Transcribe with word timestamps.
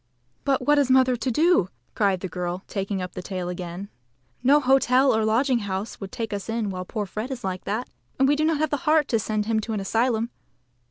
"But 0.45 0.63
what 0.65 0.79
is 0.79 0.89
mother 0.89 1.15
to 1.15 1.29
do?" 1.29 1.69
cried 1.93 2.21
the 2.21 2.27
girl, 2.27 2.63
taking 2.67 3.03
up 3.03 3.11
the 3.11 3.21
tale 3.21 3.49
again. 3.49 3.87
"No 4.41 4.59
hotel 4.59 5.15
or 5.15 5.23
lodging 5.23 5.59
house 5.59 6.01
would 6.01 6.11
take 6.11 6.33
us 6.33 6.49
in 6.49 6.71
while 6.71 6.85
poor 6.85 7.05
Fred 7.05 7.29
is 7.29 7.43
like 7.43 7.65
that. 7.65 7.87
And 8.17 8.27
we 8.27 8.35
have 8.35 8.47
not 8.47 8.67
the 8.71 8.77
heart 8.77 9.07
to 9.09 9.19
send 9.19 9.45
him 9.45 9.59
to 9.59 9.73
an 9.73 9.79
asylum. 9.79 10.31